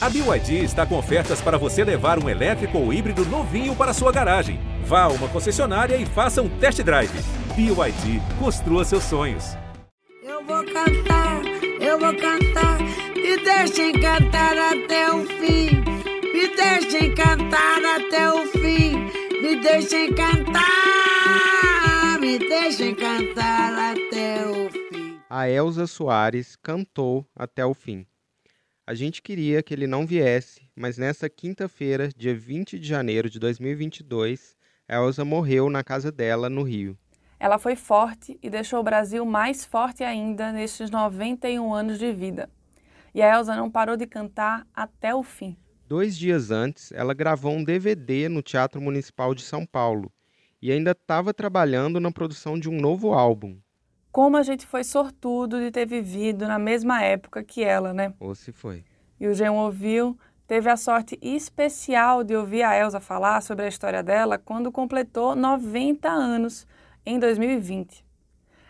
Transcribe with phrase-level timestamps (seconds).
[0.00, 4.12] A BYD está com ofertas para você levar um elétrico ou híbrido novinho para sua
[4.12, 4.60] garagem.
[4.84, 7.10] Vá a uma concessionária e faça um test drive.
[7.56, 9.56] BYD, construa seus sonhos.
[10.22, 11.42] Eu vou cantar,
[11.80, 12.78] eu vou cantar,
[13.16, 15.82] me deixem cantar até o fim.
[16.32, 19.10] Me deixem cantar até o fim.
[19.42, 20.62] Me deixem cantar,
[22.20, 25.18] me deixem cantar até o fim.
[25.28, 28.06] A Elza Soares cantou até o fim.
[28.88, 33.38] A gente queria que ele não viesse, mas nessa quinta-feira, dia 20 de janeiro de
[33.38, 34.56] 2022,
[34.88, 36.96] Elsa morreu na casa dela, no Rio.
[37.38, 42.48] Ela foi forte e deixou o Brasil mais forte ainda nestes 91 anos de vida.
[43.14, 45.54] E a Elsa não parou de cantar até o fim.
[45.86, 50.10] Dois dias antes, ela gravou um DVD no Teatro Municipal de São Paulo
[50.62, 53.58] e ainda estava trabalhando na produção de um novo álbum.
[54.10, 58.14] Como a gente foi sortudo de ter vivido na mesma época que ela, né?
[58.18, 58.84] Ou se foi.
[59.20, 63.68] E o Jean ouviu, teve a sorte especial de ouvir a Elsa falar sobre a
[63.68, 66.66] história dela quando completou 90 anos,
[67.04, 68.04] em 2020.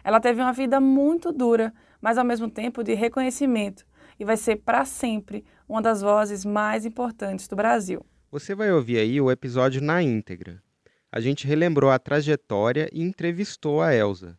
[0.02, 3.84] Ela teve uma vida muito dura, mas ao mesmo tempo de reconhecimento,
[4.18, 8.04] e vai ser para sempre uma das vozes mais importantes do Brasil.
[8.30, 10.62] Você vai ouvir aí o episódio na íntegra.
[11.10, 14.38] A gente relembrou a trajetória e entrevistou a Elsa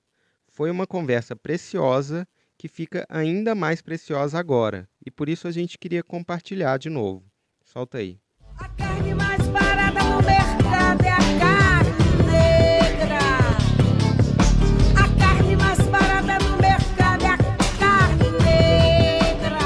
[0.59, 4.89] foi uma conversa preciosa que fica ainda mais preciosa agora.
[5.05, 7.23] E por isso a gente queria compartilhar de novo.
[7.63, 8.19] Solta aí.
[8.57, 11.91] A carne mais barata no mercado é a carne
[12.25, 13.19] negra.
[14.97, 17.37] A carne mais barata no mercado é a
[17.79, 19.63] carne negra.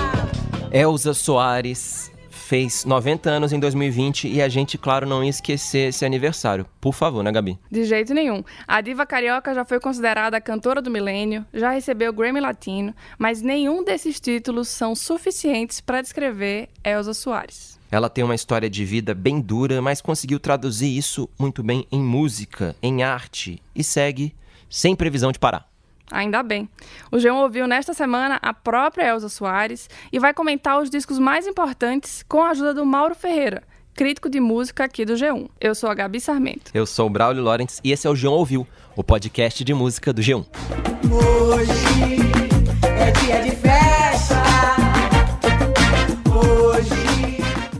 [0.72, 2.12] Elza Soares
[2.44, 6.66] fez 90 anos em 2020 e a gente, claro, não ia esquecer esse aniversário.
[6.80, 7.58] Por favor, né, Gabi?
[7.72, 8.44] De jeito nenhum.
[8.68, 12.94] A diva carioca já foi considerada a cantora do milênio, já recebeu o Grammy Latino,
[13.18, 17.80] mas nenhum desses títulos são suficientes para descrever Elza Soares.
[17.90, 22.02] Ela tem uma história de vida bem dura, mas conseguiu traduzir isso muito bem em
[22.02, 24.36] música, em arte e segue
[24.70, 25.73] sem previsão de parar.
[26.14, 26.70] Ainda bem.
[27.12, 31.48] O João ouviu nesta semana a própria Elza Soares e vai comentar os discos mais
[31.48, 33.64] importantes com a ajuda do Mauro Ferreira,
[33.96, 35.50] crítico de música aqui do G1.
[35.60, 36.72] Eu sou a Gabi Sarmento.
[36.72, 40.14] Eu sou o Braulio Lawrence e esse é o G1 Ouviu, o podcast de música
[40.14, 40.46] do G1.
[41.12, 41.72] Hoje
[43.00, 43.83] é dia de festa.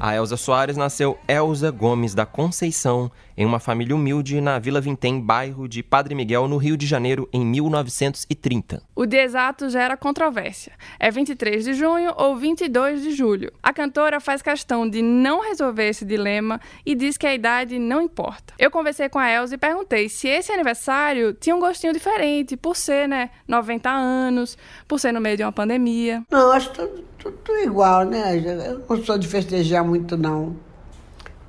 [0.06, 5.18] A Elza Soares nasceu Elza Gomes da Conceição em uma família humilde na Vila Vintém,
[5.18, 8.84] bairro de Padre Miguel, no Rio de Janeiro, em 1930.
[8.94, 10.74] O dia exato gera controvérsia.
[11.00, 13.50] É 23 de junho ou 22 de julho.
[13.64, 18.02] A cantora faz questão de não resolver esse dilema e diz que a idade não
[18.02, 18.54] importa.
[18.60, 22.76] Eu conversei com a Elza e perguntei se esse aniversário tinha um gostinho diferente, por
[22.76, 26.24] ser, né, 90 anos, por ser no meio de uma pandemia.
[26.30, 28.38] Não, acho tudo, tudo, tudo igual, né?
[28.38, 30.58] Eu não sou de festejar muito, não.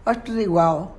[0.06, 0.96] Acho tudo igual.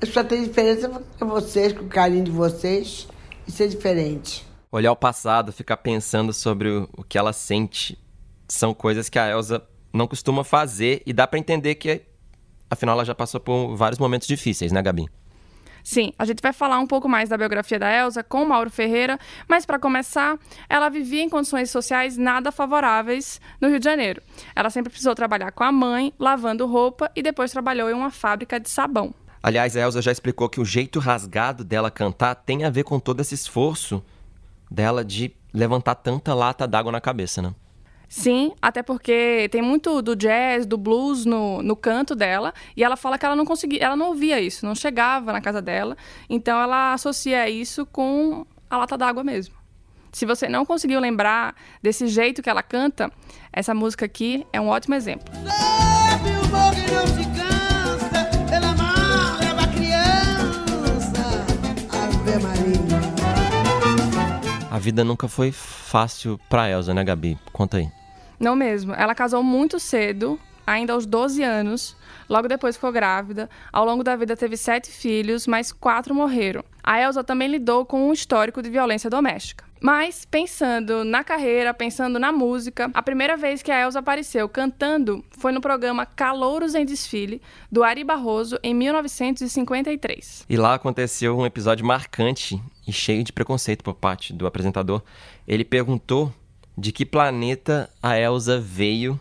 [0.00, 0.88] Eu só tenho diferença
[1.18, 3.06] com vocês, com o carinho de vocês,
[3.46, 4.46] e ser diferente.
[4.72, 7.98] Olhar o passado, ficar pensando sobre o, o que ela sente,
[8.48, 12.02] são coisas que a Elza não costuma fazer e dá pra entender que,
[12.68, 15.06] afinal, ela já passou por vários momentos difíceis, né, Gabi?
[15.82, 19.18] Sim, a gente vai falar um pouco mais da biografia da Elsa com Mauro Ferreira,
[19.48, 24.22] mas para começar, ela vivia em condições sociais nada favoráveis no Rio de Janeiro.
[24.54, 28.58] Ela sempre precisou trabalhar com a mãe, lavando roupa e depois trabalhou em uma fábrica
[28.58, 29.14] de sabão.
[29.42, 33.00] Aliás, a Elza já explicou que o jeito rasgado dela cantar tem a ver com
[33.00, 34.02] todo esse esforço
[34.70, 37.54] dela de levantar tanta lata d'água na cabeça, né?
[38.10, 42.96] Sim, até porque tem muito do jazz, do blues no, no canto dela, e ela
[42.96, 45.96] fala que ela não conseguia, ela não ouvia isso, não chegava na casa dela,
[46.28, 49.54] então ela associa isso com a lata d'água mesmo.
[50.10, 53.12] Se você não conseguiu lembrar desse jeito que ela canta,
[53.52, 55.32] essa música aqui é um ótimo exemplo.
[64.68, 67.38] A vida nunca foi fácil pra Elza, né, Gabi?
[67.52, 67.99] Conta aí.
[68.40, 68.94] Não mesmo.
[68.94, 71.94] Ela casou muito cedo, ainda aos 12 anos.
[72.28, 73.50] Logo depois ficou grávida.
[73.70, 76.64] Ao longo da vida teve sete filhos, mas quatro morreram.
[76.82, 79.68] A Elsa também lidou com um histórico de violência doméstica.
[79.82, 85.24] Mas, pensando na carreira, pensando na música, a primeira vez que a Elsa apareceu cantando
[85.30, 87.40] foi no programa Calouros em Desfile,
[87.72, 90.44] do Ari Barroso, em 1953.
[90.48, 95.02] E lá aconteceu um episódio marcante e cheio de preconceito por parte do apresentador.
[95.48, 96.30] Ele perguntou
[96.80, 99.20] de que planeta a Elsa veio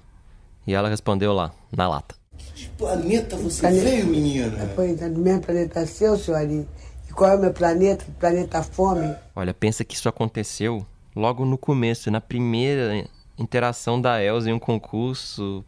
[0.65, 2.15] e ela respondeu lá, na lata.
[2.55, 4.69] Que planeta você Planeta- veio, menina?
[4.75, 6.65] Pois é, do mesmo planeta seu, senhor Ari.
[7.09, 8.05] E qual é o meu planeta?
[8.17, 9.13] Planeta Fome.
[9.35, 13.05] Olha, pensa que isso aconteceu logo no começo, na primeira
[13.37, 15.65] interação da Elsa em um concurso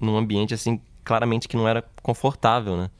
[0.00, 2.90] num ambiente assim, claramente que não era confortável, né?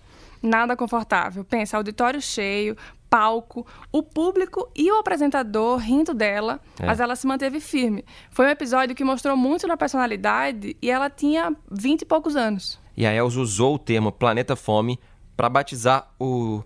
[0.43, 1.45] Nada confortável.
[1.45, 2.77] Pensa, auditório cheio,
[3.11, 6.87] palco, o público e o apresentador rindo dela, É.
[6.87, 8.05] mas ela se manteve firme.
[8.31, 12.79] Foi um episódio que mostrou muito na personalidade e ela tinha vinte e poucos anos.
[12.97, 14.99] E a Elza usou o termo Planeta Fome
[15.37, 16.63] para batizar o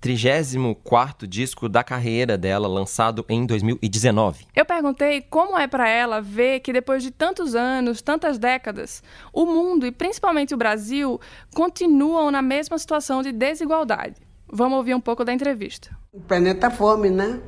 [0.00, 4.46] 34º disco da carreira dela, lançado em 2019.
[4.54, 9.02] Eu perguntei como é para ela ver que depois de tantos anos, tantas décadas,
[9.32, 11.20] o mundo e principalmente o Brasil
[11.54, 14.16] continuam na mesma situação de desigualdade.
[14.50, 15.90] Vamos ouvir um pouco da entrevista.
[16.12, 17.40] O planeta fome, né?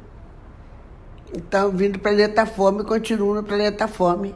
[1.35, 4.35] Então, vindo do planeta fome, continuo no planeta fome.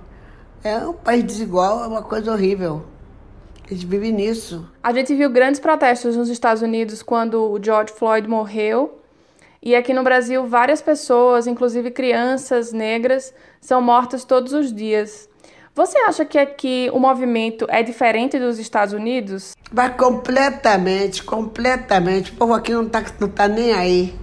[0.62, 2.84] É um país desigual, é uma coisa horrível.
[3.68, 4.70] A gente vive nisso.
[4.82, 9.00] A gente viu grandes protestos nos Estados Unidos quando o George Floyd morreu.
[9.62, 15.28] E aqui no Brasil, várias pessoas, inclusive crianças negras, são mortas todos os dias.
[15.74, 19.56] Você acha que aqui o movimento é diferente dos Estados Unidos?
[19.72, 22.30] Mas completamente, completamente.
[22.30, 24.14] O povo aqui não tá, não tá nem aí.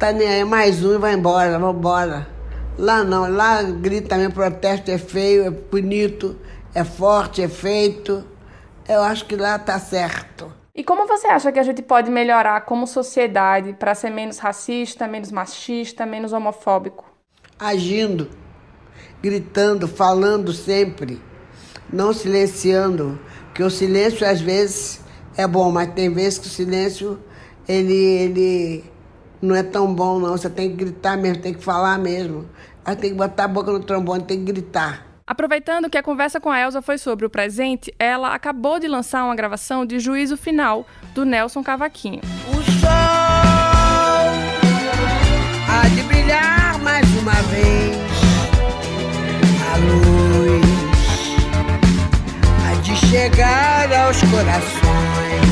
[0.00, 2.26] Tá nem aí, mais um e vai embora, vamos embora.
[2.76, 6.36] Lá não, lá grita também, protesto é feio, é bonito,
[6.74, 8.24] é forte, é feito.
[8.88, 10.52] Eu acho que lá tá certo.
[10.74, 15.06] E como você acha que a gente pode melhorar como sociedade para ser menos racista,
[15.06, 17.04] menos machista, menos homofóbico?
[17.56, 18.28] Agindo,
[19.22, 21.20] gritando, falando sempre,
[21.92, 23.18] não silenciando.
[23.46, 25.00] Porque o silêncio às vezes
[25.36, 27.18] é bom, mas tem vezes que o silêncio
[27.68, 28.84] ele, ele
[29.42, 30.30] não é tão bom não.
[30.30, 32.48] Você tem que gritar mesmo, tem que falar mesmo.
[32.84, 35.06] Aí tem que botar a boca no trombone, tem que gritar.
[35.26, 39.24] Aproveitando que a conversa com a Elsa foi sobre o presente, ela acabou de lançar
[39.24, 42.22] uma gravação de Juízo Final, do Nelson Cavaquinho.
[42.48, 42.88] O sol
[45.68, 47.97] há de brilhar mais uma vez.
[53.06, 55.48] Chegar aos corações.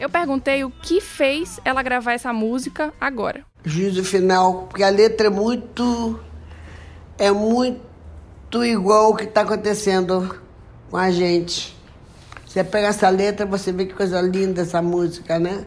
[0.00, 3.44] Eu perguntei o que fez ela gravar essa música agora.
[3.64, 6.18] Juízo final, porque a letra é muito.
[7.18, 10.40] é muito igual o que está acontecendo
[10.90, 11.76] com a gente.
[12.46, 15.64] Você pega essa letra, você vê que coisa linda essa música, né?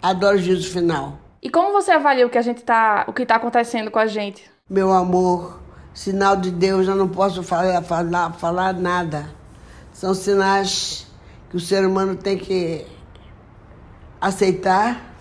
[0.00, 1.18] Adoro juízo final.
[1.42, 4.06] E como você avalia o que a gente tá, o que tá acontecendo com a
[4.06, 4.50] gente?
[4.68, 5.60] Meu amor,
[5.92, 9.28] sinal de Deus, eu não posso falar, falar, falar nada.
[10.04, 11.06] São sinais
[11.48, 12.84] que o ser humano tem que
[14.20, 15.16] aceitar,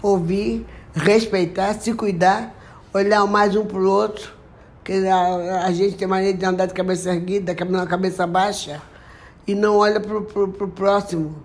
[0.00, 0.64] ouvir,
[0.94, 2.54] respeitar, se cuidar,
[2.94, 4.32] olhar mais um para o outro.
[4.76, 8.80] Porque a, a gente tem maneira de andar de cabeça erguida, com a cabeça baixa,
[9.48, 11.42] e não olha para o próximo.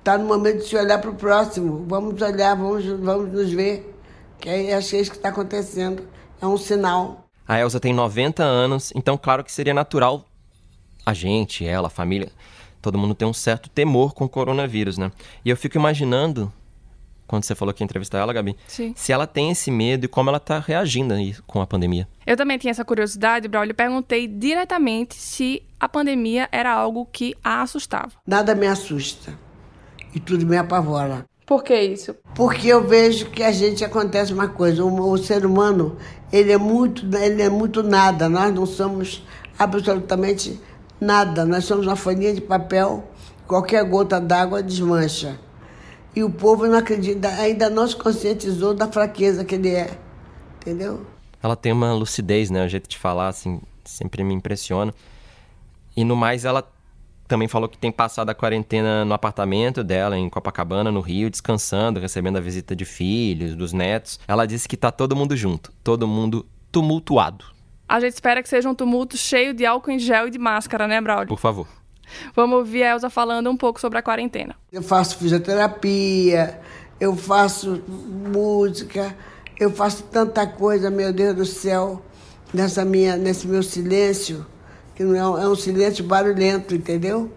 [0.00, 1.86] Está no momento de se olhar para o próximo.
[1.86, 3.94] Vamos olhar, vamos, vamos nos ver.
[4.40, 6.02] Que é acho que é isso que está acontecendo.
[6.42, 7.28] É um sinal.
[7.46, 10.24] A Elsa tem 90 anos, então claro que seria natural
[11.04, 12.30] a gente, ela, a família,
[12.80, 15.10] todo mundo tem um certo temor com o coronavírus, né?
[15.44, 16.52] E eu fico imaginando,
[17.26, 18.92] quando você falou que ia entrevistar ela, Gabi, Sim.
[18.96, 22.08] se ela tem esse medo e como ela tá reagindo aí com a pandemia.
[22.26, 27.34] Eu também tinha essa curiosidade, Braulio, e perguntei diretamente se a pandemia era algo que
[27.42, 28.12] a assustava.
[28.26, 29.38] Nada me assusta.
[30.14, 31.26] E tudo me apavora.
[31.46, 32.14] Por que isso?
[32.34, 35.98] Porque eu vejo que a gente acontece uma coisa, o, o, ser humano,
[36.32, 39.22] ele é muito, ele é muito nada, nós não somos
[39.58, 40.58] absolutamente
[41.00, 43.04] nada, nós somos uma folhinha de papel,
[43.46, 45.38] qualquer gota d'água desmancha.
[46.14, 49.98] E o povo não acredita, ainda não se conscientizou da fraqueza que ele é,
[50.60, 51.04] entendeu?
[51.42, 54.94] Ela tem uma lucidez, né, o jeito de falar, assim, sempre me impressiona.
[55.96, 56.66] E no mais, ela
[57.26, 62.00] também falou que tem passado a quarentena no apartamento dela, em Copacabana, no Rio, descansando,
[62.00, 64.20] recebendo a visita de filhos, dos netos.
[64.28, 67.44] Ela disse que tá todo mundo junto, todo mundo tumultuado.
[67.88, 70.86] A gente espera que seja um tumulto cheio de álcool em gel e de máscara,
[70.86, 71.28] né, Braulio?
[71.28, 71.66] Por favor.
[72.34, 74.56] Vamos ouvir a Elsa falando um pouco sobre a quarentena.
[74.72, 76.60] Eu faço fisioterapia,
[77.00, 79.14] eu faço música,
[79.58, 82.02] eu faço tanta coisa, meu Deus do céu,
[82.52, 84.46] nessa minha, nesse meu silêncio
[84.94, 87.30] que não é um, é um silêncio barulhento, entendeu?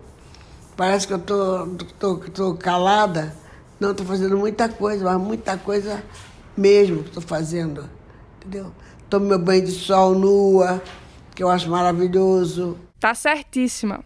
[0.75, 3.35] Parece que eu tô, tô, tô calada.
[3.79, 6.03] Não, estou fazendo muita coisa, mas muita coisa
[6.55, 7.89] mesmo que estou fazendo,
[8.37, 8.71] entendeu?
[9.09, 10.81] Tomo meu banho de sol nua,
[11.33, 12.77] que eu acho maravilhoso.
[12.99, 14.03] Tá certíssima.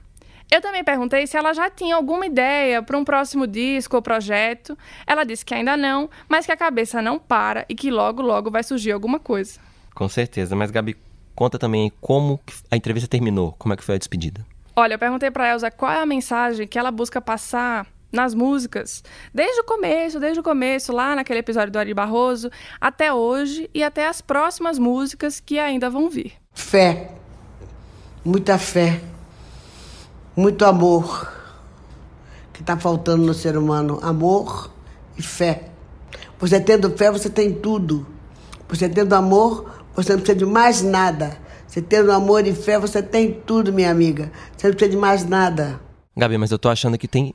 [0.51, 4.77] Eu também perguntei se ela já tinha alguma ideia para um próximo disco ou projeto.
[5.07, 8.51] Ela disse que ainda não, mas que a cabeça não para e que logo, logo
[8.51, 9.59] vai surgir alguma coisa.
[9.95, 10.97] Com certeza, mas Gabi,
[11.33, 12.39] conta também como
[12.69, 14.45] a entrevista terminou, como é que foi a despedida.
[14.75, 19.03] Olha, eu perguntei para Elsa qual é a mensagem que ela busca passar nas músicas,
[19.33, 22.49] desde o começo, desde o começo, lá naquele episódio do Ari Barroso,
[22.79, 26.33] até hoje e até as próximas músicas que ainda vão vir.
[26.53, 27.11] Fé,
[28.23, 29.01] muita fé.
[30.35, 31.31] muito amor,
[32.53, 34.71] que está faltando no ser humano: amor
[35.17, 35.69] e fé.
[36.39, 38.05] Você tendo fé, você tem tudo.
[38.67, 41.37] Você tendo amor, você não precisa de mais nada.
[41.67, 44.31] Você tendo amor e fé, você tem tudo, minha amiga.
[44.57, 45.79] Você não precisa de mais nada.
[46.17, 47.33] Gabi, mas eu tô achando que tem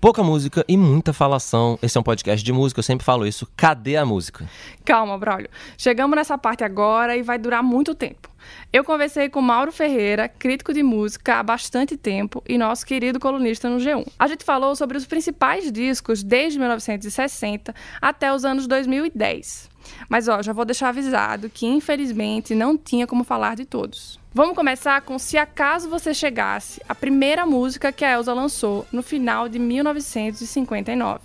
[0.00, 1.78] pouca música e muita falação.
[1.82, 3.48] Esse é um podcast de música, eu sempre falo isso.
[3.56, 4.48] Cadê a música?
[4.84, 5.48] Calma, Braulio.
[5.76, 8.28] Chegamos nessa parte agora e vai durar muito tempo.
[8.72, 13.68] Eu conversei com Mauro Ferreira, crítico de música há bastante tempo e nosso querido colunista
[13.68, 14.06] no G1.
[14.18, 19.68] A gente falou sobre os principais discos desde 1960 até os anos 2010.
[20.08, 24.18] Mas ó, já vou deixar avisado que infelizmente não tinha como falar de todos.
[24.32, 29.02] Vamos começar com Se Acaso Você Chegasse, a primeira música que a Elsa lançou no
[29.02, 31.20] final de 1959.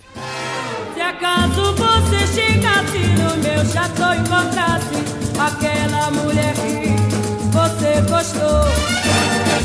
[0.94, 4.94] Se acaso você chegasse no meu chateau e encontrasse
[5.38, 6.94] aquela mulher que
[7.52, 8.64] você gostou,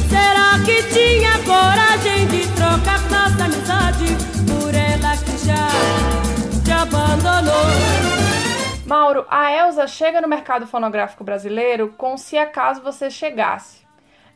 [0.10, 3.19] será que tinha coragem de trocar
[8.90, 13.88] Mauro, a Elsa chega no mercado fonográfico brasileiro com Se Acaso Você Chegasse.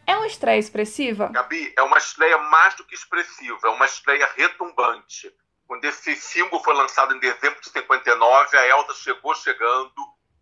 [0.05, 1.27] É uma estreia expressiva?
[1.29, 5.36] Gabi, é uma estreia mais do que expressiva, é uma estreia retumbante.
[5.65, 9.95] Quando esse single foi lançado em dezembro de 59, a Elsa chegou chegando.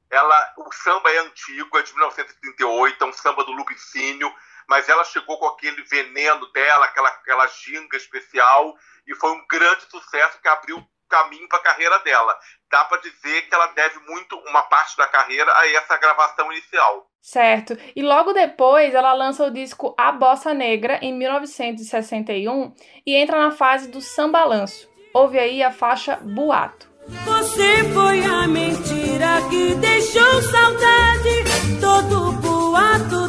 [0.09, 4.29] Ela, o samba é antigo, é de 1938, é um samba do Lubicínio,
[4.67, 8.75] mas ela chegou com aquele veneno dela, aquela, aquela ginga especial,
[9.07, 12.35] e foi um grande sucesso que abriu caminho para a carreira dela.
[12.71, 17.05] Dá para dizer que ela deve muito uma parte da carreira a essa gravação inicial.
[17.21, 17.77] Certo.
[17.95, 22.73] E logo depois ela lança o disco A Bossa Negra em 1961
[23.05, 24.89] e entra na fase do sambalanço.
[25.13, 26.89] Houve aí a faixa Boato.
[27.25, 31.43] Você foi a mentira que deixou saudade.
[31.81, 33.20] Todo boato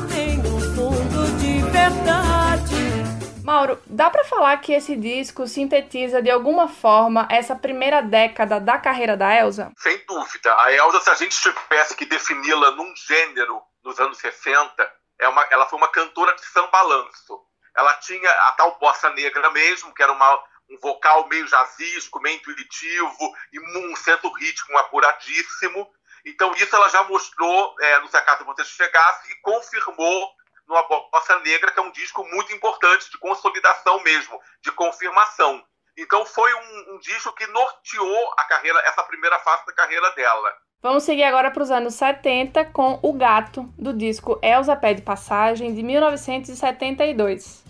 [3.62, 8.76] Mauro, dá para falar que esse disco sintetiza de alguma forma essa primeira década da
[8.76, 9.71] carreira da Elsa?
[9.78, 10.52] Sem dúvida.
[10.62, 15.47] A Elsa, se a gente tivesse que defini-la num gênero nos anos 60, é uma,
[15.49, 17.40] ela foi uma cantora de sambalanço.
[17.76, 20.35] Ela tinha a tal bossa negra mesmo, que era uma,
[20.69, 25.88] um vocal meio jazzístico, meio intuitivo, e um centro ritmo apuradíssimo.
[26.26, 30.33] Então, isso ela já mostrou é, no Se Acaso Você Chegasse e confirmou
[30.73, 35.62] no Bossa Negra, que é um disco muito importante de consolidação mesmo, de confirmação.
[35.97, 40.52] Então foi um, um disco que norteou a carreira, essa primeira fase da carreira dela.
[40.83, 45.75] Vamos seguir agora para os anos 70 com O Gato, do disco Elza Pede Passagem,
[45.75, 47.62] de 1972.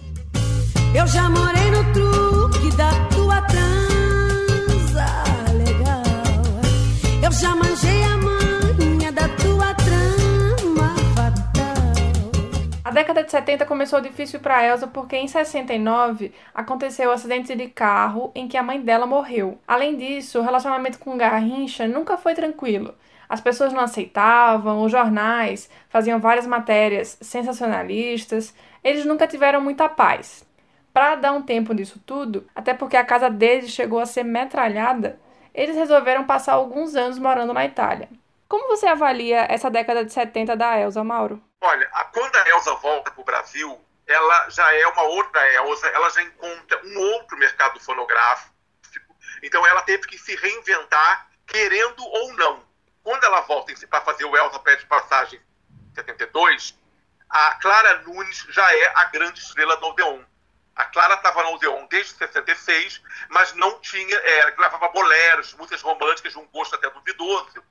[0.96, 2.31] Eu já morei no truque
[12.92, 17.68] década de 70 começou difícil para Elsa porque em 69 aconteceu o um acidente de
[17.68, 19.58] carro em que a mãe dela morreu.
[19.66, 22.94] Além disso, o relacionamento com Garrincha nunca foi tranquilo.
[23.28, 30.46] As pessoas não aceitavam, os jornais faziam várias matérias sensacionalistas, eles nunca tiveram muita paz.
[30.92, 35.18] Para dar um tempo nisso tudo, até porque a casa deles chegou a ser metralhada,
[35.54, 38.08] eles resolveram passar alguns anos morando na Itália.
[38.52, 41.42] Como você avalia essa década de 70 da Elsa, Mauro?
[41.58, 46.10] Olha, quando a Elsa volta para o Brasil, ela já é uma outra Elsa, ela
[46.10, 48.54] já encontra um outro mercado fonográfico.
[49.42, 52.62] Então ela teve que se reinventar, querendo ou não.
[53.02, 55.40] Quando ela volta para fazer o Elsa Pede Passagem
[55.90, 56.78] em 72,
[57.30, 60.20] a Clara Nunes já é a grande estrela do Odeon.
[60.76, 66.34] A Clara estava no Odeon desde 66, mas não tinha, é, gravava boleros, músicas românticas
[66.34, 67.64] de um gosto até duvidoso.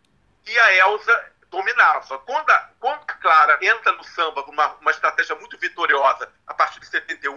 [0.46, 2.18] E a Elsa dominava.
[2.20, 6.54] Quando a, quando a Clara entra no samba com uma, uma estratégia muito vitoriosa a
[6.54, 7.36] partir de 71,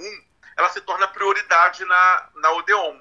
[0.56, 3.00] ela se torna prioridade na, na Odeon.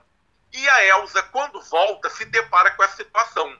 [0.52, 3.58] E a Elsa, quando volta, se depara com essa situação.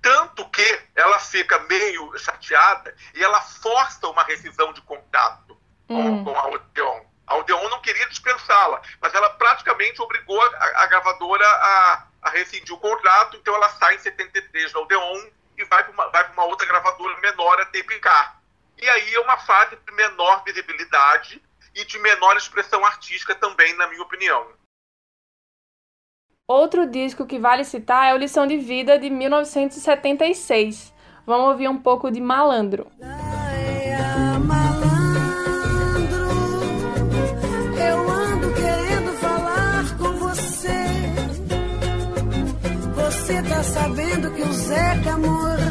[0.00, 6.24] Tanto que ela fica meio chateada e ela força uma rescisão de contrato com, Hum.
[6.24, 7.04] com a Odeon.
[7.26, 12.72] A Odeon não queria dispensá-la, mas ela praticamente obrigou a, a gravadora a, a rescindir
[12.74, 15.26] o contrato, então ela sai em 73 da Odeon
[15.58, 18.40] e vai para uma, vai uma outra gravadora menor, a Tepicar.
[18.80, 21.42] E aí é uma fase de menor visibilidade
[21.74, 24.46] e de menor expressão artística também, na minha opinião.
[26.48, 30.92] Outro disco que vale citar é o Lição de Vida de 1976.
[31.24, 32.90] Vamos ouvir um pouco de Malandro.
[33.00, 33.21] Ai,
[43.72, 45.62] sabendo que o Zeca morreu.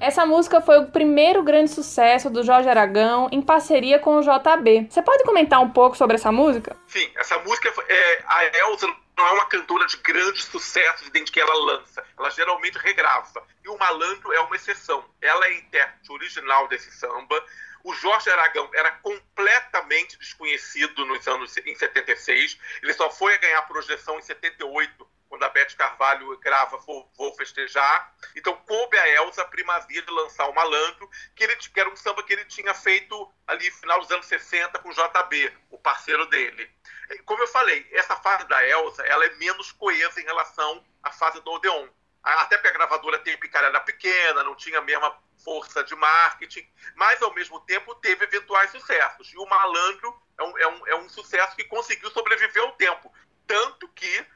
[0.00, 4.88] Essa música foi o primeiro grande sucesso do Jorge Aragão em parceria com o JB.
[4.90, 6.76] Você pode comentar um pouco sobre essa música?
[6.88, 11.38] Sim, essa música, é, a Elza não é uma cantora de grandes sucessos dentro que
[11.38, 12.02] ela lança.
[12.18, 13.40] Ela geralmente regrava.
[13.62, 15.04] E o Malandro é uma exceção.
[15.20, 17.40] Ela é intérprete original desse samba.
[17.84, 22.58] O Jorge Aragão era completamente desconhecido nos anos em 76.
[22.82, 27.32] Ele só foi a ganhar projeção em 78, quando a Beth Carvalho grava Vou, Vou
[27.36, 28.12] Festejar.
[28.34, 31.94] Então coube a Elza a primazia de lançar o Malandro, que, ele, que era um
[31.94, 35.78] samba que ele tinha feito ali no final dos anos 60 com o JB, o
[35.78, 36.68] parceiro dele.
[37.24, 41.40] Como eu falei, essa fase da Elza ela é menos coesa em relação à fase
[41.40, 41.88] do Odeon.
[42.22, 47.22] Até porque a gravadora Tepicara era pequena, não tinha a mesma força de marketing, mas
[47.22, 49.32] ao mesmo tempo teve eventuais sucessos.
[49.32, 53.14] E o Malandro é um, é um, é um sucesso que conseguiu sobreviver ao tempo.
[53.46, 54.26] Tanto que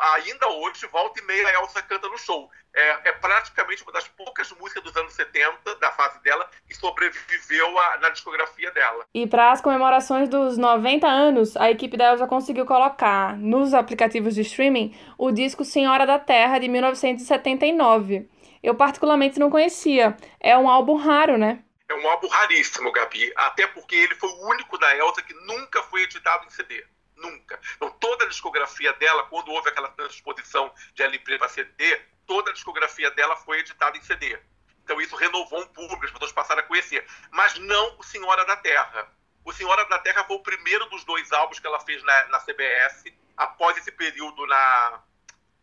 [0.00, 2.50] ainda hoje, volta e meia, a Elsa canta no show.
[2.72, 7.78] É, é, praticamente uma das poucas músicas dos anos 70, da fase dela, que sobreviveu
[7.78, 9.06] a, na discografia dela.
[9.14, 14.34] E para as comemorações dos 90 anos, a equipe da Elsa conseguiu colocar nos aplicativos
[14.34, 18.28] de streaming o disco Senhora da Terra, de 1979.
[18.62, 20.16] Eu particularmente não conhecia.
[20.40, 21.62] É um álbum raro, né?
[21.88, 23.32] É um álbum raríssimo, Gabi.
[23.36, 26.82] Até porque ele foi o único da Elsa que nunca foi editado em CD.
[27.16, 27.60] Nunca.
[27.76, 32.54] Então, toda a discografia dela, quando houve aquela transposição de LP para CD, toda a
[32.54, 34.38] discografia dela foi editada em CD.
[34.82, 37.06] Então, isso renovou um público, as pessoas passaram a conhecer.
[37.30, 39.10] Mas não o Senhora da Terra.
[39.44, 42.40] O Senhora da Terra foi o primeiro dos dois álbuns que ela fez na, na
[42.40, 43.04] CBS,
[43.36, 45.02] após esse período na,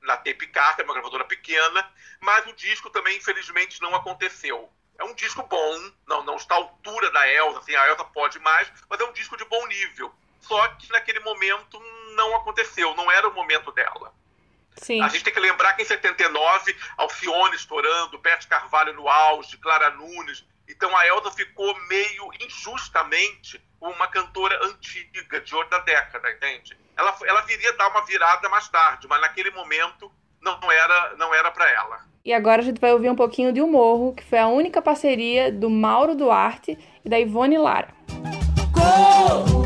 [0.01, 4.71] na Tape Car, que é uma gravadora pequena, mas o disco também, infelizmente, não aconteceu.
[4.97, 8.37] É um disco bom, não, não está à altura da Elsa, assim, a Elsa pode
[8.39, 10.13] mais, mas é um disco de bom nível.
[10.41, 11.79] Só que naquele momento
[12.15, 14.13] não aconteceu, não era o momento dela.
[14.75, 15.01] Sim.
[15.01, 19.91] A gente tem que lembrar que em 79, Alcione estourando, Beth Carvalho no auge, Clara
[19.91, 20.45] Nunes.
[20.67, 26.77] Então a Elsa ficou meio injustamente uma cantora antiga, de outra década, entende?
[26.95, 31.51] Ela, ela viria dar uma virada mais tarde, mas naquele momento não era não era
[31.51, 31.99] para ela.
[32.23, 34.81] E agora a gente vai ouvir um pouquinho de O Morro, que foi a única
[34.81, 37.89] parceria do Mauro Duarte e da Ivone Lara.
[38.71, 39.60] Corro,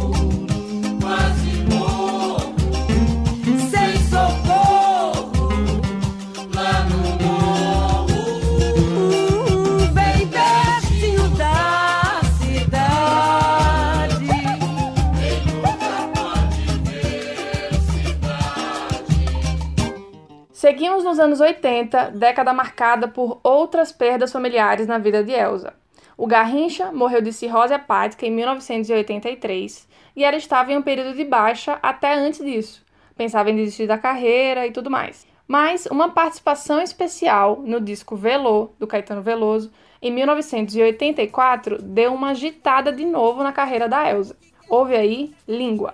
[20.76, 25.74] Seguimos nos anos 80, década marcada por outras perdas familiares na vida de Elsa.
[26.18, 31.24] O Garrincha morreu de cirrose hepática em 1983 e ela estava em um período de
[31.24, 32.84] baixa até antes disso.
[33.16, 35.26] Pensava em desistir da carreira e tudo mais.
[35.48, 42.92] Mas uma participação especial no disco Velô, do Caetano Veloso, em 1984, deu uma agitada
[42.92, 44.36] de novo na carreira da Elsa.
[44.68, 45.94] Ouve aí, Língua.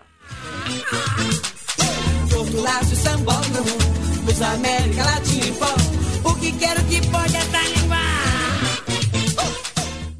[4.21, 6.29] América Latina e pó.
[6.29, 7.97] O que quero que pode essa língua?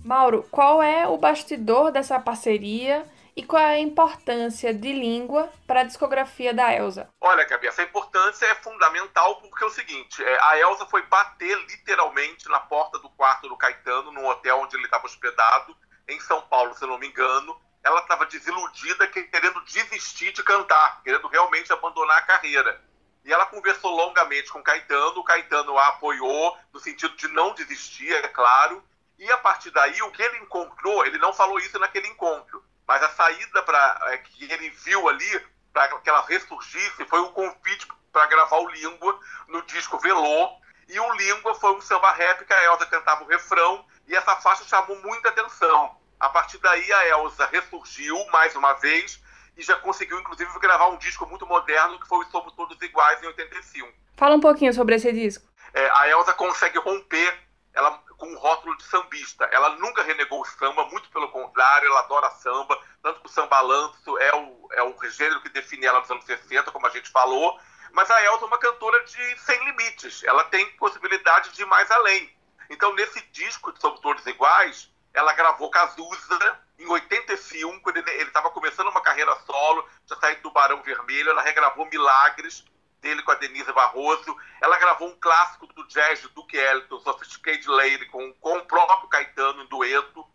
[0.04, 5.82] Mauro, qual é o bastidor dessa parceria e qual é a importância de língua para
[5.82, 7.10] a discografia da Elsa?
[7.22, 11.58] Olha, Gabi, essa importância é fundamental porque é o seguinte: é, a Elsa foi bater
[11.68, 16.42] literalmente na porta do quarto do Caetano, no hotel onde ele estava hospedado, em São
[16.42, 17.56] Paulo, se eu não me engano.
[17.84, 22.91] Ela estava desiludida, querendo desistir de cantar, querendo realmente abandonar a carreira.
[23.24, 27.54] E ela conversou longamente com o Caetano, o Caetano a apoiou, no sentido de não
[27.54, 28.84] desistir, é claro.
[29.18, 33.04] E a partir daí, o que ele encontrou, ele não falou isso naquele encontro, mas
[33.04, 37.88] a saída para é, que ele viu ali, para que ela ressurgisse, foi o convite
[38.12, 40.60] para gravar o Língua no disco Velô.
[40.88, 44.36] E o Língua foi um samba rap que a Elsa cantava o refrão, e essa
[44.38, 45.96] faixa chamou muita atenção.
[46.20, 49.22] A partir daí, a Elsa ressurgiu mais uma vez
[49.58, 53.22] e já conseguiu, inclusive, gravar um disco muito moderno que foi o Somos Todos Iguais,
[53.22, 53.90] em 85.
[54.18, 55.50] Fala um pouquinho sobre esse disco.
[55.74, 57.38] É, a Elsa consegue romper
[57.74, 59.46] ela com um rótulo de sambista.
[59.46, 64.18] Ela nunca renegou o samba, muito pelo contrário, ela adora samba, tanto que o sambalanço
[64.20, 67.60] é o, é o gênero que define ela nos anos 60, como a gente falou,
[67.94, 71.90] mas a Elsa é uma cantora de sem limites, ela tem possibilidade de ir mais
[71.92, 72.30] além.
[72.70, 78.50] Então, nesse disco de Somos Todos Iguais, ela gravou Cazuza em 85, quando ele estava
[78.50, 82.66] começando uma carreira solo, já saiu do Barão Vermelho, ela regravou Milagres,
[83.02, 84.36] dele com a Denise Barroso.
[84.62, 89.10] Ela gravou um clássico do jazz do Duke Ellington, Sophisticated Lady, com, com o próprio
[89.10, 90.26] Caetano em dueto.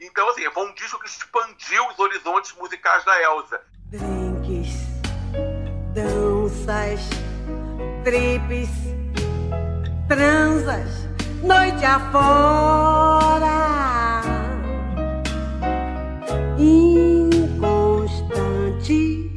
[0.00, 3.62] Então, assim, foi um disco que expandiu os horizontes musicais da Elsa.
[3.86, 4.70] Drinks,
[5.92, 7.00] danças,
[8.04, 8.70] tripes,
[10.08, 11.06] transas,
[11.42, 13.69] noite afora.
[16.60, 19.32] Inconstante.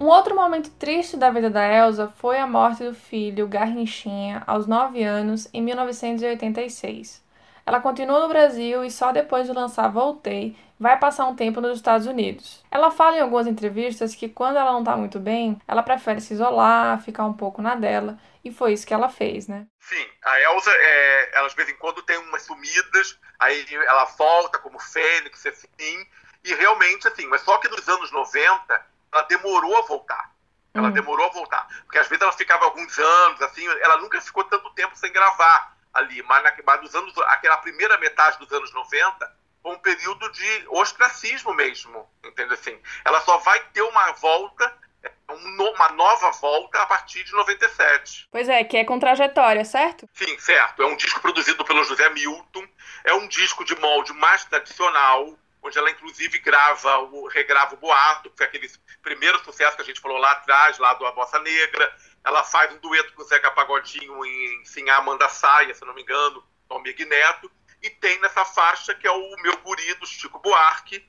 [0.00, 4.66] Um outro momento triste da vida da Elsa foi a morte do filho Garrinchinha aos
[4.66, 7.22] 9 anos em 1986.
[7.64, 11.76] Ela continua no Brasil e só depois de lançar Voltei vai passar um tempo nos
[11.76, 12.64] Estados Unidos.
[12.70, 16.34] Ela fala em algumas entrevistas que quando ela não tá muito bem, ela prefere se
[16.34, 19.66] isolar, ficar um pouco na dela, e foi isso que ela fez, né?
[19.80, 24.58] Sim, a Elsa, é, ela de vez em quando tem umas sumidas, aí ela volta
[24.58, 26.06] como Fênix, assim,
[26.44, 30.32] e realmente, assim, mas só que nos anos 90, ela demorou a voltar.
[30.74, 30.92] Ela Hum.
[30.92, 31.66] demorou a voltar.
[31.84, 35.76] Porque às vezes ela ficava alguns anos, assim, ela nunca ficou tanto tempo sem gravar
[35.92, 40.30] ali, mas, na, mas nos anos, aquela primeira metade dos anos 90 foi um período
[40.30, 42.54] de ostracismo mesmo, entendeu?
[42.54, 44.72] Assim, ela só vai ter uma volta,
[45.02, 48.28] é, um uma nova volta a partir de 97.
[48.30, 50.08] Pois é, que é com trajetória, certo?
[50.12, 50.82] Sim, certo.
[50.82, 52.66] É um disco produzido pelo José Milton.
[53.04, 55.36] É um disco de molde mais tradicional,
[55.68, 58.70] onde ela inclusive grava, o, regrava o Boato, que foi aquele
[59.02, 61.94] primeiro sucesso que a gente falou lá atrás, lá do A Bossa Negra.
[62.24, 65.94] Ela faz um dueto com o Zeca Pagodinho em Sim, a Amanda Saia, se não
[65.94, 67.50] me engano, Tom Mig Neto.
[67.82, 71.06] E tem nessa faixa que é o Meu Guri, do Chico Buarque,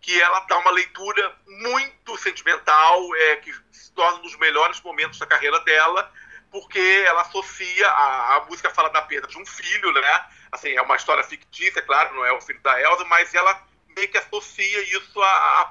[0.00, 5.18] que ela dá uma leitura muito sentimental, é, que se torna um dos melhores momentos
[5.18, 6.10] da carreira dela,
[6.50, 10.26] porque ela associa, a, a música fala da perda de um filho, né?
[10.50, 13.71] Assim, é uma história fictícia, é claro, não é o filho da Elsa, mas ela
[13.96, 15.20] meio que associa isso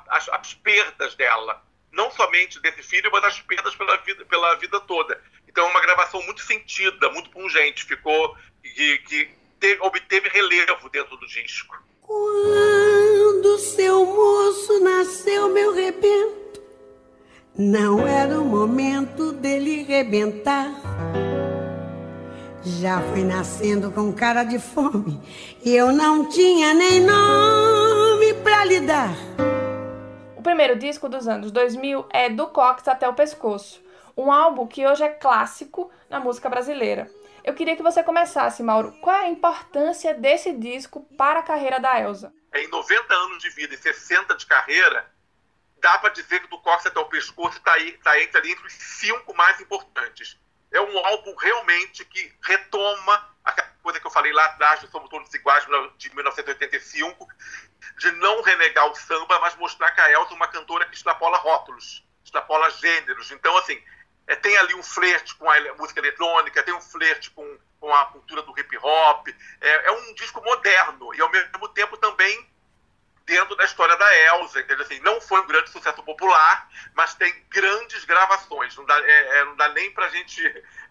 [0.07, 1.61] às, perdas dela.
[1.91, 5.21] Não somente desse filho, mas as perdas pela vida, pela vida toda.
[5.47, 9.29] Então é uma gravação muito sentida, muito pungente, ficou, que, que
[9.59, 11.77] te- obteve relevo dentro do disco.
[12.01, 16.61] Quando seu moço nasceu, meu rebento,
[17.57, 20.71] não era o momento dele rebentar.
[22.63, 25.19] Já foi nascendo com cara de fome,
[25.65, 27.90] e eu não tinha nem nome
[28.61, 29.09] pra lhe dar.
[30.37, 33.83] O primeiro disco dos anos 2000 é Do Cox até o Pescoço,
[34.15, 37.09] um álbum que hoje é clássico na música brasileira.
[37.43, 38.91] Eu queria que você começasse, Mauro.
[39.01, 42.31] Qual é a importância desse disco para a carreira da Elsa?
[42.53, 45.11] em 90 anos de vida e 60 de carreira,
[45.79, 47.71] dá para dizer que do Cox até o pescoço está
[48.03, 50.37] tá entre, ali entre os cinco mais importantes.
[50.71, 55.33] É um álbum realmente que retoma aquela coisa que eu falei lá atrás, Somos Todos
[55.33, 55.65] Iguais,
[55.97, 57.27] de 1985,
[57.97, 61.37] de não renegar o samba, mas mostrar que a Elsa é uma cantora que extrapola
[61.37, 63.31] rótulos, extrapola gêneros.
[63.31, 63.81] Então, assim,
[64.27, 68.05] é, tem ali um flerte com a música eletrônica, tem um flerte com, com a
[68.05, 69.27] cultura do hip hop.
[69.59, 72.49] É, é um disco moderno e, ao mesmo tempo, também
[73.25, 74.85] dentro da história da Elsa, entendeu?
[74.85, 78.75] Assim, não foi um grande sucesso popular, mas tem grandes gravações.
[78.75, 80.41] Não dá, é, é, não dá nem pra gente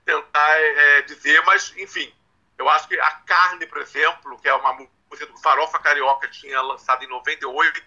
[0.05, 2.13] tentar é, é, dizer, mas, enfim,
[2.59, 6.61] eu acho que a Carne, por exemplo, que é uma música do Farofa Carioca, tinha
[6.63, 7.83] lançado em 98,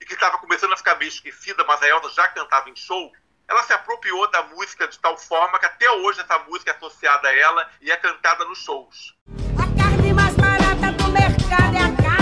[0.00, 3.12] e que estava começando a ficar meio esquecida, mas a Elsa já cantava em show,
[3.48, 7.28] ela se apropriou da música de tal forma que até hoje essa música é associada
[7.28, 9.16] a ela e é cantada nos shows.
[9.58, 12.20] A carne mais barata do mercado é a carne.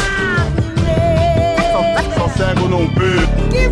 [2.15, 3.17] Só cego não vê.
[3.51, 3.69] Que?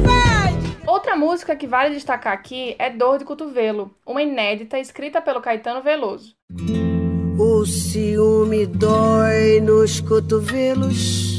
[0.86, 5.82] Outra música que vale destacar aqui é Dor de Cotovelo, uma inédita escrita pelo Caetano
[5.82, 6.34] Veloso.
[7.66, 11.34] O ciúme dói nos cotovelos,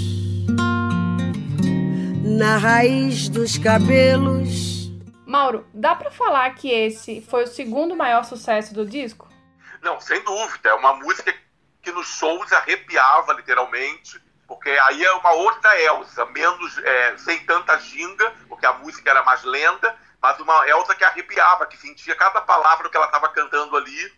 [2.22, 4.92] na raiz dos cabelos.
[5.26, 9.30] Mauro, dá pra falar que esse foi o segundo maior sucesso do disco?
[9.82, 10.68] Não, sem dúvida.
[10.68, 11.34] É uma música
[11.82, 17.80] que nos shows arrepiava, literalmente, porque aí é uma outra Elsa, menos, é, sem tanta
[17.80, 22.42] ginga, porque a música era mais lenta, mas uma Elsa que arrepiava, que sentia cada
[22.42, 24.17] palavra que ela estava cantando ali.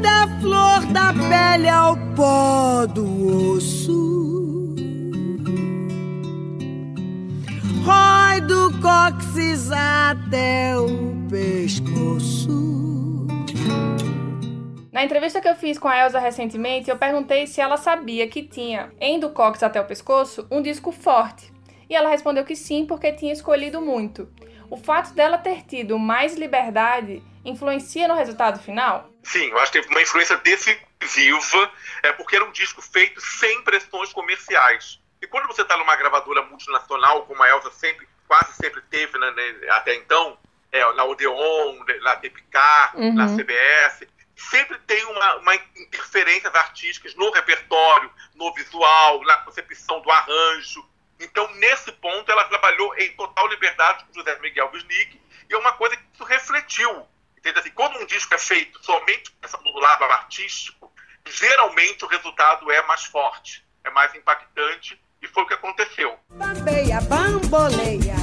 [0.00, 4.74] Da flor da pele ao pó do osso.
[7.84, 13.26] Rói do cóccix até o pescoço.
[14.90, 18.42] Na entrevista que eu fiz com a Elsa recentemente, eu perguntei se ela sabia que
[18.42, 21.52] tinha, em Do Cox até o Pescoço, um disco forte.
[21.90, 24.28] E ela respondeu que sim, porque tinha escolhido muito.
[24.70, 29.10] O fato dela ter tido mais liberdade influencia no resultado final?
[29.22, 31.70] Sim, eu acho que teve uma influência decisiva,
[32.02, 35.00] é porque era um disco feito sem pressões comerciais.
[35.20, 39.30] E quando você está numa gravadora multinacional, como a Elsa sempre, quase sempre teve né,
[39.30, 40.36] né, até então,
[40.72, 43.14] é, na Odeon, na Tepicar, Uhum.
[43.14, 50.10] na CBS, sempre tem uma, uma interferências artísticas no repertório, no visual, na concepção do
[50.10, 50.84] arranjo.
[51.20, 55.72] Então, nesse ponto, ela trabalhou em total liberdade com José Miguel Wisnik, e é uma
[55.72, 57.06] coisa que isso refletiu.
[57.42, 57.58] Entende?
[57.58, 60.92] Assim, quando um disco é feito somente pensando no lado artístico,
[61.28, 66.16] geralmente o resultado é mais forte, é mais impactante, e foi o que aconteceu.
[66.30, 68.14] Bambeia, bamboleia,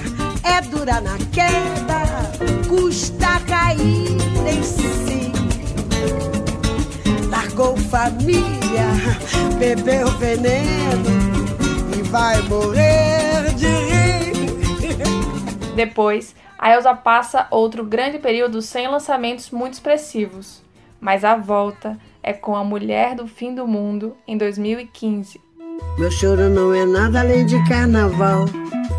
[0.41, 1.99] é dura na queda,
[2.69, 4.07] custa cair
[4.47, 5.33] em si.
[7.29, 8.87] Largou família,
[9.59, 11.09] bebeu veneno
[11.93, 14.29] e vai morrer de rir.
[15.75, 20.61] Depois, a Elsa passa outro grande período sem lançamentos muito expressivos,
[20.99, 25.39] mas a volta é com A Mulher do Fim do Mundo em 2015.
[25.97, 28.43] Meu choro não é nada além de carnaval.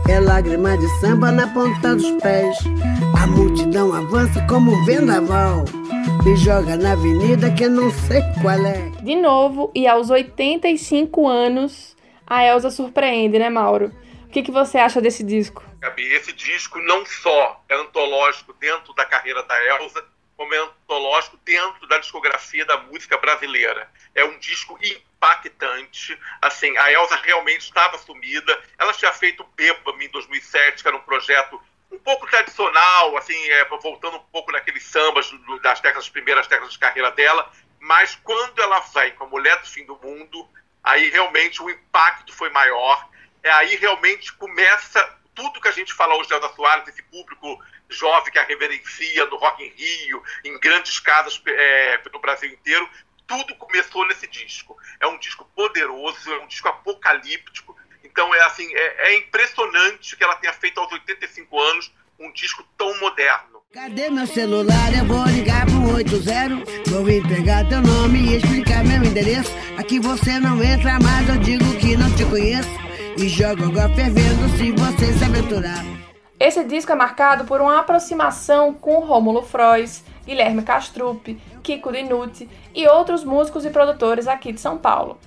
[0.09, 2.57] É lágrima de samba na ponta dos pés.
[3.23, 5.66] A multidão avança como um vendaval.
[6.25, 8.88] Me joga na avenida que eu não sei qual é.
[9.03, 11.94] De novo, e aos 85 anos,
[12.27, 13.92] a Elsa surpreende, né, Mauro?
[14.25, 15.69] O que, que você acha desse disco?
[15.81, 20.05] Gabi, esse disco não só é antológico dentro da carreira da Elsa,
[20.37, 23.90] como é antológico dentro da discografia da música brasileira.
[24.14, 26.19] É um disco impactante.
[26.40, 28.59] Assim, a Elsa realmente estava sumida.
[28.79, 33.64] Ela tinha feito Bêbame em 2007, que era um projeto um pouco tradicional, assim, é,
[33.64, 35.31] voltando um pouco naqueles sambas
[35.62, 37.51] das primeiras décadas de carreira dela.
[37.79, 40.49] Mas quando ela vem com a Mulher do Fim do Mundo,
[40.85, 43.09] aí realmente o impacto foi maior.
[43.43, 48.31] É aí realmente começa tudo que a gente fala hoje de Soares, esse público jovem
[48.31, 52.87] que a reverencia no Rock in Rio, em grandes casas é, no Brasil inteiro,
[53.26, 54.76] tudo começou nesse disco.
[55.00, 57.74] É um disco poderoso, é um disco apocalíptico.
[58.05, 62.62] Então é assim, é, é impressionante que ela tenha feito aos 85 anos um disco
[62.76, 63.62] tão moderno.
[63.72, 64.92] Cadê meu celular?
[64.94, 66.90] Eu vou ligar pro 80.
[66.90, 69.50] Vou entregar teu nome e explicar meu endereço.
[69.79, 72.80] Aqui você não entra, mas eu digo que não te conheço.
[73.22, 75.85] E jogo água fervendo se você se aventurar.
[76.40, 81.28] Esse disco é marcado por uma aproximação com Rômulo Frois, Guilherme Castrup,
[81.62, 85.20] Kiko Dinucci e outros músicos e produtores aqui de São Paulo.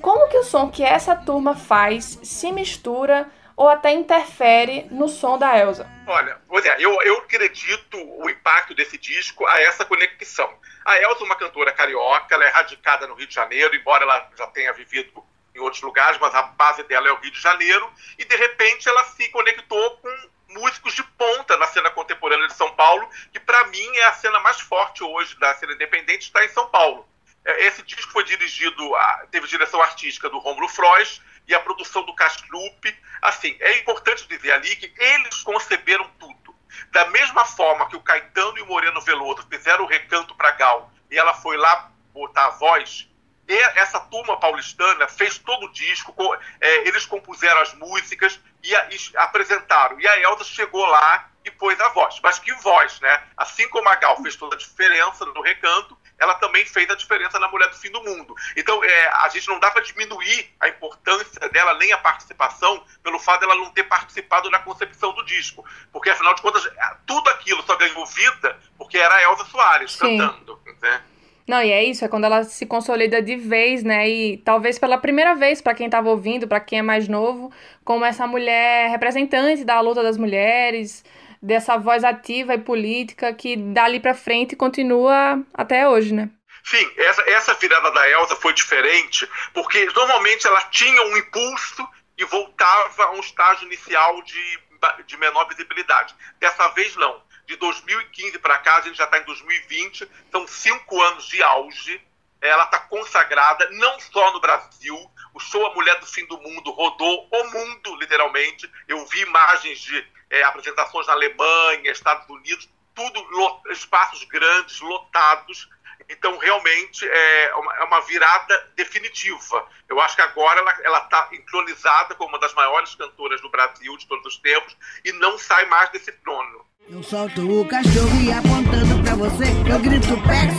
[0.00, 5.36] Como que o som que essa turma faz se mistura ou até interfere no som
[5.36, 5.90] da Elsa?
[6.06, 10.48] Olha, é, eu, eu acredito o impacto desse disco a essa conexão.
[10.84, 14.30] A Elsa é uma cantora carioca, ela é radicada no Rio de Janeiro, embora ela
[14.38, 17.90] já tenha vivido em outros lugares, mas a base dela é o Rio de Janeiro,
[18.18, 22.70] e de repente ela se conectou com músicos de ponta na cena contemporânea de São
[22.74, 26.48] Paulo, que para mim é a cena mais forte hoje da cena independente, está em
[26.48, 27.08] São Paulo.
[27.44, 28.92] É, esse disco foi dirigido,
[29.30, 32.84] teve direção artística do Romulo Frois e a produção do Castrup.
[33.20, 36.54] Assim, é importante dizer ali que eles conceberam tudo.
[36.90, 40.90] Da mesma forma que o Caetano e o Moreno Veloso fizeram o recanto para Gal
[41.10, 43.08] e ela foi lá botar a voz,
[43.46, 46.14] e essa turma paulistana fez todo o disco,
[46.60, 50.00] é, eles compuseram as músicas e, a, e, apresentaram.
[50.00, 52.18] E a Elza chegou lá e pôs a voz.
[52.22, 53.22] Mas que voz, né?
[53.36, 57.38] Assim como a Gal fez toda a diferença no recanto, ela também fez a diferença
[57.38, 58.34] na Mulher do Fim do Mundo.
[58.56, 63.18] Então, é, a gente não dá para diminuir a importância dela, nem a participação, pelo
[63.18, 65.64] fato dela não ter participado na concepção do disco.
[65.92, 66.66] Porque, afinal de contas,
[67.04, 70.16] tudo aquilo só ganhou vida porque era a Elza Soares Sim.
[70.18, 70.62] cantando.
[70.80, 71.02] Né?
[71.46, 74.08] Não, e é isso, é quando ela se consolida de vez, né?
[74.08, 77.52] E talvez pela primeira vez, para quem estava ouvindo, para quem é mais novo,
[77.84, 81.04] como essa mulher representante da luta das mulheres,
[81.42, 86.30] dessa voz ativa e política que dali para frente continua até hoje, né?
[86.64, 92.24] Sim, essa, essa virada da Elsa foi diferente, porque normalmente ela tinha um impulso e
[92.24, 94.60] voltava a um estágio inicial de,
[95.06, 96.14] de menor visibilidade.
[96.40, 101.00] Dessa vez, não de 2015 para cá, a gente já está em 2020, são cinco
[101.02, 102.00] anos de auge.
[102.40, 106.70] Ela está consagrada não só no Brasil, o show A Mulher do Fim do Mundo
[106.70, 108.70] rodou o mundo, literalmente.
[108.86, 115.68] Eu vi imagens de é, apresentações na Alemanha, Estados Unidos, tudo espaços grandes, lotados.
[116.08, 119.68] Então, realmente, é uma, é uma, virada definitiva.
[119.88, 124.06] Eu acho que agora ela está entronizada como uma das maiores cantoras do Brasil de
[124.06, 126.66] todos os tempos e não sai mais desse trono.
[126.86, 130.54] Eu solto o cachorro e apontando pra você, eu grito Pex.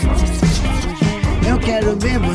[1.47, 2.34] Eu quero ver você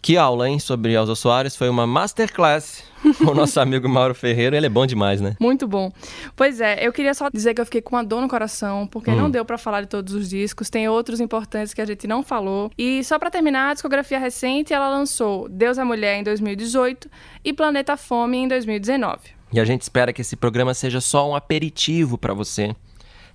[0.00, 1.56] Que aula, hein, sobre Elza Soares.
[1.56, 2.84] Foi uma masterclass
[3.18, 4.56] com o nosso amigo Mauro Ferreira.
[4.56, 5.36] Ele é bom demais, né?
[5.40, 5.92] Muito bom.
[6.36, 9.10] Pois é, eu queria só dizer que eu fiquei com uma dor no coração, porque
[9.10, 9.16] hum.
[9.16, 10.70] não deu para falar de todos os discos.
[10.70, 12.70] Tem outros importantes que a gente não falou.
[12.78, 17.08] E só para terminar, a discografia recente, ela lançou Deus é Mulher em 2018
[17.44, 19.18] e Planeta Fome em 2019.
[19.52, 22.74] E a gente espera que esse programa seja só um aperitivo para você.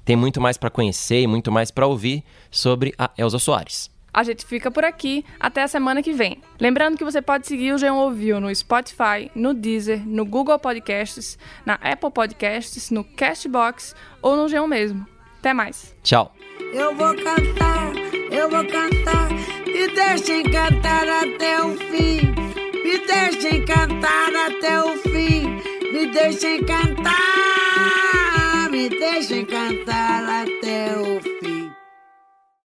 [0.05, 3.92] Tem muito mais para conhecer e muito mais para ouvir sobre a Elza Soares.
[4.13, 6.39] A gente fica por aqui até a semana que vem.
[6.59, 11.37] Lembrando que você pode seguir o G1 Ouviu no Spotify, no Deezer, no Google Podcasts,
[11.65, 15.07] na Apple Podcasts, no Castbox ou no G1 mesmo.
[15.39, 15.95] Até mais.
[16.03, 16.33] Tchau.
[16.73, 17.91] Eu vou cantar,
[18.31, 19.29] eu vou cantar,
[19.65, 22.33] me deixem cantar até o fim.
[22.83, 25.61] Me deixem cantar até o fim.
[25.91, 27.11] Me deixem cantar,
[28.71, 31.32] me deixem cantar até o fim.